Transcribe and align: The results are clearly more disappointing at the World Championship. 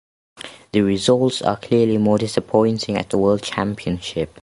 The 0.71 0.81
results 0.81 1.43
are 1.43 1.57
clearly 1.57 1.99
more 1.99 2.17
disappointing 2.17 2.97
at 2.97 3.11
the 3.11 3.19
World 3.19 3.43
Championship. 3.43 4.35